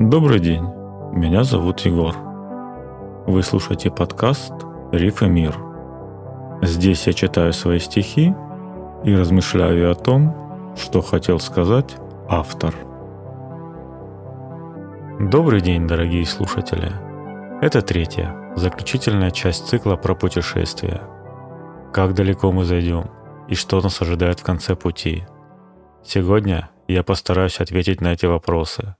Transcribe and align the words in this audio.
Добрый 0.00 0.40
день, 0.40 0.64
меня 1.12 1.44
зовут 1.44 1.80
Егор. 1.80 2.16
Вы 3.26 3.42
слушаете 3.42 3.90
подкаст 3.90 4.50
«Риф 4.92 5.22
и 5.22 5.26
мир». 5.26 5.54
Здесь 6.62 7.06
я 7.06 7.12
читаю 7.12 7.52
свои 7.52 7.78
стихи 7.78 8.34
и 9.04 9.14
размышляю 9.14 9.92
о 9.92 9.94
том, 9.94 10.74
что 10.74 11.02
хотел 11.02 11.38
сказать 11.38 11.96
автор. 12.30 12.74
Добрый 15.20 15.60
день, 15.60 15.86
дорогие 15.86 16.24
слушатели. 16.24 16.90
Это 17.60 17.82
третья, 17.82 18.54
заключительная 18.56 19.30
часть 19.30 19.66
цикла 19.68 19.96
про 19.96 20.14
путешествия. 20.14 21.02
Как 21.92 22.14
далеко 22.14 22.50
мы 22.52 22.64
зайдем 22.64 23.10
и 23.48 23.54
что 23.54 23.82
нас 23.82 24.00
ожидает 24.00 24.40
в 24.40 24.44
конце 24.44 24.74
пути. 24.74 25.24
Сегодня 26.02 26.70
я 26.88 27.02
постараюсь 27.02 27.60
ответить 27.60 28.00
на 28.00 28.14
эти 28.14 28.24
вопросы 28.24 28.94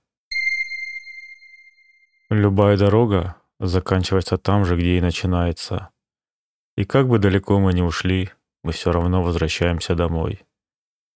Любая 2.31 2.77
дорога 2.77 3.35
заканчивается 3.59 4.37
там 4.37 4.63
же, 4.63 4.77
где 4.77 4.97
и 4.97 5.01
начинается. 5.01 5.89
И 6.77 6.85
как 6.85 7.09
бы 7.09 7.19
далеко 7.19 7.59
мы 7.59 7.73
ни 7.73 7.81
ушли, 7.81 8.29
мы 8.63 8.71
все 8.71 8.93
равно 8.93 9.21
возвращаемся 9.21 9.95
домой. 9.95 10.41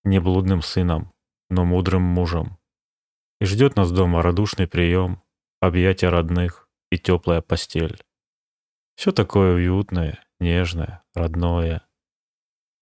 Не 0.04 0.20
блудным 0.20 0.62
сыном, 0.62 1.14
но 1.50 1.64
мудрым 1.64 2.02
мужем. 2.02 2.58
И 3.40 3.46
ждет 3.46 3.78
нас 3.78 3.94
дома 3.94 4.22
радушный 4.23 4.68
прием, 4.68 5.23
объятия 5.62 6.09
родных 6.09 6.68
и 6.92 6.98
теплая 6.98 7.40
постель. 7.40 8.04
Все 8.98 9.14
такое 9.14 9.56
уютное, 9.56 10.20
нежное, 10.42 11.02
родное. 11.14 11.88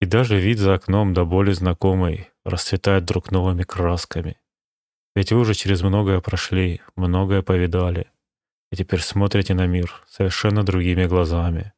И 0.01 0.07
даже 0.07 0.39
вид 0.39 0.57
за 0.57 0.73
окном 0.73 1.13
до 1.13 1.23
боли 1.23 1.51
знакомый 1.51 2.31
расцветает 2.43 3.03
вдруг 3.03 3.29
новыми 3.29 3.61
красками. 3.61 4.39
Ведь 5.15 5.31
вы 5.31 5.41
уже 5.41 5.53
через 5.53 5.83
многое 5.83 6.19
прошли, 6.19 6.81
многое 6.95 7.43
повидали 7.43 8.07
и 8.73 8.75
теперь 8.75 9.01
смотрите 9.01 9.53
на 9.53 9.67
мир 9.67 10.03
совершенно 10.09 10.63
другими 10.63 11.05
глазами. 11.05 11.73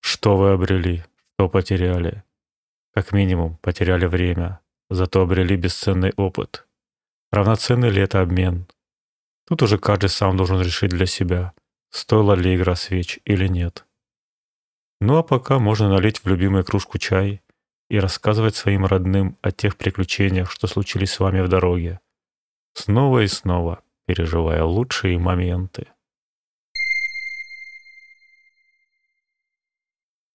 Что 0.00 0.36
вы 0.36 0.50
обрели, 0.50 1.04
что 1.34 1.48
потеряли? 1.48 2.24
Как 2.92 3.12
минимум, 3.12 3.58
потеряли 3.58 4.06
время, 4.06 4.58
зато 4.90 5.20
обрели 5.22 5.54
бесценный 5.54 6.12
опыт. 6.16 6.66
Равноценный 7.30 7.90
ли 7.90 8.02
это 8.02 8.22
обмен? 8.22 8.66
Тут 9.46 9.62
уже 9.62 9.78
каждый 9.78 10.08
сам 10.08 10.36
должен 10.36 10.60
решить 10.60 10.90
для 10.90 11.06
себя, 11.06 11.52
стоила 11.90 12.32
ли 12.32 12.56
игра 12.56 12.74
свеч 12.74 13.20
или 13.24 13.46
нет. 13.46 13.86
Ну 15.00 15.18
а 15.18 15.22
пока 15.22 15.60
можно 15.60 15.88
налить 15.88 16.24
в 16.24 16.26
любимую 16.26 16.64
кружку 16.64 16.98
чай 16.98 17.40
и 17.88 18.00
рассказывать 18.00 18.56
своим 18.56 18.84
родным 18.84 19.38
о 19.42 19.52
тех 19.52 19.76
приключениях, 19.76 20.50
что 20.50 20.66
случились 20.66 21.12
с 21.12 21.20
вами 21.20 21.40
в 21.40 21.46
дороге. 21.46 22.00
Снова 22.74 23.20
и 23.20 23.28
снова, 23.28 23.84
переживая 24.06 24.64
лучшие 24.64 25.20
моменты. 25.20 25.86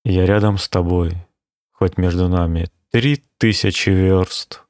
Я 0.10 0.26
рядом 0.26 0.58
с 0.58 0.70
тобой, 0.70 1.18
хоть 1.74 1.98
между 1.98 2.30
нами 2.30 2.70
три 2.92 3.18
тысячи 3.38 3.90
верст. 3.90 4.64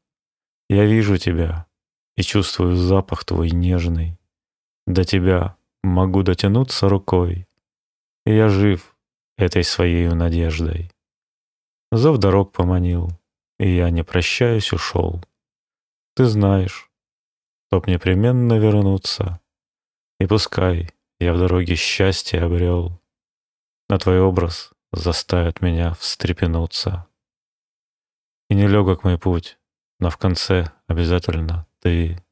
Я 0.68 0.86
вижу 0.86 1.18
тебя 1.18 1.68
и 2.16 2.24
чувствую 2.24 2.76
запах 2.76 3.24
твой 3.24 3.52
нежный. 3.52 4.18
До 4.88 5.04
тебя 5.04 5.56
могу 5.84 6.24
дотянуться 6.24 6.90
рукой, 6.90 7.48
и 8.26 8.34
я 8.34 8.50
жив 8.50 8.98
этой 9.38 9.64
своей 9.64 10.08
надеждой. 10.08 10.90
Зов 11.92 12.18
дорог 12.18 12.52
поманил, 12.52 13.12
и 13.60 13.76
я, 13.76 13.92
не 13.92 14.04
прощаясь, 14.04 14.74
ушел. 14.74 15.24
Ты 16.16 16.26
знаешь, 16.26 16.90
чтоб 17.68 17.86
непременно 17.86 18.58
вернуться, 18.58 19.40
и 20.20 20.26
пускай 20.26 20.90
я 21.20 21.36
в 21.36 21.38
дороге 21.38 21.76
счастье 21.76 22.42
обрел. 22.42 23.00
На 23.88 24.00
твой 24.00 24.20
образ 24.20 24.74
заставят 24.92 25.62
меня 25.62 25.94
встрепенуться. 25.94 27.08
И 28.50 28.56
нелегок 28.56 29.04
мой 29.04 29.18
путь, 29.18 29.58
но 30.00 30.10
в 30.10 30.18
конце 30.18 30.72
обязательно 30.88 31.68
ты. 31.80 32.24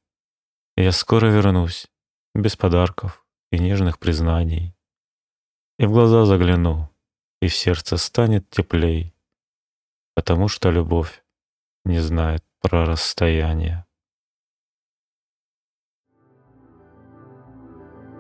И 0.78 0.84
я 0.84 0.92
скоро 0.92 1.28
вернусь, 1.28 1.88
без 2.34 2.56
подарков 2.56 3.26
и 3.52 3.60
нежных 3.60 4.00
признаний. 4.00 4.76
И 5.78 5.86
в 5.86 5.92
глаза 5.92 6.26
загляну, 6.26 6.90
и 7.42 7.48
в 7.48 7.56
сердце 7.56 7.98
станет 7.98 8.50
теплей, 8.50 9.14
потому 10.16 10.48
что 10.48 10.72
любовь 10.72 11.24
не 11.84 12.00
знает 12.00 12.44
про 12.62 12.86
расстояние. 12.86 13.86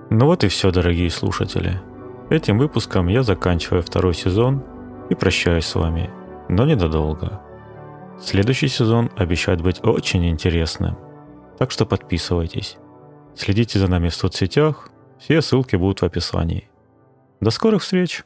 Ну 0.10 0.28
вот 0.28 0.44
и 0.44 0.48
все, 0.50 0.72
дорогие 0.72 1.10
слушатели. 1.10 1.95
Этим 2.30 2.58
выпуском 2.58 3.08
я 3.08 3.22
заканчиваю 3.22 3.84
второй 3.84 4.16
сезон 4.16 4.64
и 5.10 5.16
прощаюсь 5.16 5.66
с 5.66 5.76
вами, 5.76 6.10
но 6.50 6.66
ненадолго. 6.66 7.42
Следующий 8.20 8.68
сезон 8.68 9.12
обещает 9.16 9.62
быть 9.62 9.84
очень 9.84 10.28
интересным, 10.28 10.98
так 11.60 11.70
что 11.70 11.86
подписывайтесь. 11.86 12.78
Следите 13.36 13.78
за 13.78 13.88
нами 13.88 14.10
в 14.10 14.16
соцсетях, 14.16 14.90
все 15.20 15.42
ссылки 15.42 15.76
будут 15.76 16.02
в 16.02 16.06
описании. 16.06 16.70
До 17.42 17.52
скорых 17.52 17.84
встреч! 17.84 18.24